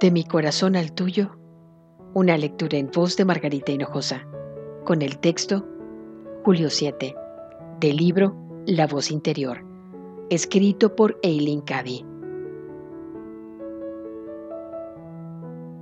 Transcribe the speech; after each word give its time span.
De 0.00 0.10
mi 0.10 0.24
corazón 0.24 0.76
al 0.76 0.92
tuyo, 0.92 1.36
una 2.14 2.38
lectura 2.38 2.78
en 2.78 2.90
voz 2.90 3.18
de 3.18 3.26
Margarita 3.26 3.70
Hinojosa, 3.70 4.26
con 4.86 5.02
el 5.02 5.18
texto 5.18 5.68
Julio 6.42 6.70
7, 6.70 7.14
del 7.80 7.98
libro 7.98 8.34
La 8.64 8.86
voz 8.86 9.10
interior, 9.10 9.62
escrito 10.30 10.96
por 10.96 11.18
Eileen 11.22 11.60
Cady. 11.60 12.02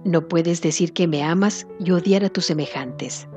No 0.04 0.26
puedes 0.26 0.62
decir 0.62 0.92
que 0.92 1.06
me 1.06 1.22
amas 1.22 1.68
y 1.78 1.92
odiar 1.92 2.24
a 2.24 2.28
tus 2.28 2.46
semejantes, 2.46 3.28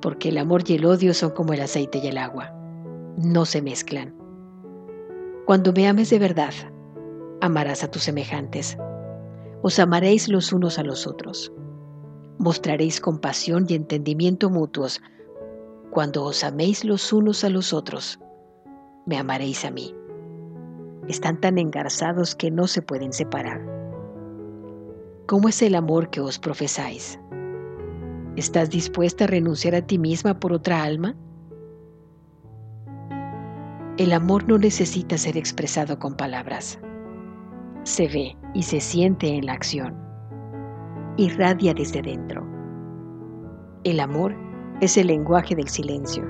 porque 0.00 0.28
el 0.28 0.38
amor 0.38 0.62
y 0.68 0.74
el 0.74 0.84
odio 0.84 1.14
son 1.14 1.30
como 1.30 1.52
el 1.52 1.62
aceite 1.62 1.98
y 1.98 2.06
el 2.06 2.18
agua, 2.18 2.52
no 3.16 3.44
se 3.44 3.60
mezclan. 3.60 4.14
Cuando 5.46 5.72
me 5.72 5.88
ames 5.88 6.10
de 6.10 6.20
verdad, 6.20 6.54
amarás 7.40 7.82
a 7.82 7.90
tus 7.90 8.04
semejantes 8.04 8.78
os 9.62 9.78
amaréis 9.78 10.28
los 10.28 10.52
unos 10.52 10.78
a 10.78 10.82
los 10.82 11.06
otros. 11.06 11.52
Mostraréis 12.38 13.00
compasión 13.00 13.66
y 13.68 13.74
entendimiento 13.74 14.50
mutuos. 14.50 15.00
Cuando 15.90 16.24
os 16.24 16.44
améis 16.44 16.84
los 16.84 17.12
unos 17.12 17.44
a 17.44 17.48
los 17.50 17.72
otros, 17.72 18.20
me 19.06 19.16
amaréis 19.16 19.64
a 19.64 19.70
mí. 19.70 19.94
Están 21.08 21.40
tan 21.40 21.58
engarzados 21.58 22.34
que 22.34 22.50
no 22.50 22.66
se 22.66 22.82
pueden 22.82 23.12
separar. 23.12 23.64
¿Cómo 25.26 25.48
es 25.48 25.62
el 25.62 25.74
amor 25.74 26.10
que 26.10 26.20
os 26.20 26.38
profesáis? 26.38 27.18
¿Estás 28.36 28.70
dispuesta 28.70 29.24
a 29.24 29.28
renunciar 29.28 29.74
a 29.74 29.86
ti 29.86 29.98
misma 29.98 30.38
por 30.38 30.52
otra 30.52 30.82
alma? 30.82 31.16
El 33.96 34.12
amor 34.12 34.46
no 34.46 34.58
necesita 34.58 35.16
ser 35.16 35.38
expresado 35.38 35.98
con 35.98 36.16
palabras 36.16 36.78
se 37.86 38.08
ve 38.08 38.36
y 38.52 38.64
se 38.64 38.80
siente 38.80 39.28
en 39.28 39.46
la 39.46 39.52
acción. 39.52 39.94
Irradia 41.18 41.72
desde 41.72 42.02
dentro. 42.02 42.44
El 43.84 44.00
amor 44.00 44.34
es 44.80 44.96
el 44.96 45.06
lenguaje 45.06 45.54
del 45.54 45.68
silencio. 45.68 46.24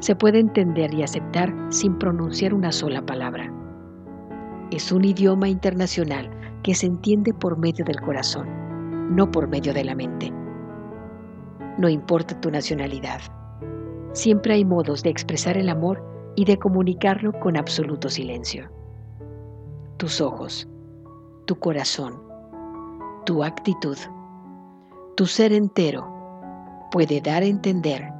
Se 0.00 0.14
puede 0.14 0.38
entender 0.38 0.92
y 0.92 1.02
aceptar 1.02 1.50
sin 1.70 1.98
pronunciar 1.98 2.52
una 2.52 2.70
sola 2.70 3.00
palabra. 3.06 3.50
Es 4.70 4.92
un 4.92 5.06
idioma 5.06 5.48
internacional 5.48 6.30
que 6.62 6.74
se 6.74 6.86
entiende 6.86 7.32
por 7.32 7.56
medio 7.56 7.86
del 7.86 7.98
corazón, 8.02 9.16
no 9.16 9.30
por 9.30 9.48
medio 9.48 9.72
de 9.72 9.84
la 9.84 9.94
mente. 9.94 10.30
No 11.78 11.88
importa 11.88 12.38
tu 12.38 12.50
nacionalidad. 12.50 13.22
Siempre 14.12 14.54
hay 14.54 14.66
modos 14.66 15.02
de 15.02 15.08
expresar 15.08 15.56
el 15.56 15.70
amor 15.70 16.04
y 16.36 16.44
de 16.44 16.58
comunicarlo 16.58 17.32
con 17.40 17.56
absoluto 17.56 18.10
silencio. 18.10 18.70
Tus 19.96 20.20
ojos, 20.20 20.68
tu 21.52 21.58
corazón, 21.58 22.18
tu 23.26 23.44
actitud, 23.44 23.98
tu 25.16 25.26
ser 25.26 25.52
entero 25.52 26.10
puede 26.90 27.20
dar 27.20 27.42
a 27.42 27.46
entender 27.46 28.10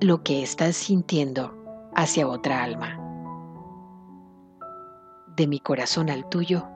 lo 0.00 0.24
que 0.24 0.42
estás 0.42 0.74
sintiendo 0.74 1.54
hacia 1.94 2.26
otra 2.26 2.60
alma. 2.60 2.98
De 5.36 5.46
mi 5.46 5.60
corazón 5.60 6.10
al 6.10 6.28
tuyo, 6.28 6.66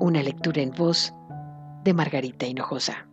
una 0.00 0.22
lectura 0.22 0.62
en 0.62 0.70
voz 0.70 1.12
de 1.84 1.92
Margarita 1.92 2.46
Hinojosa. 2.46 3.06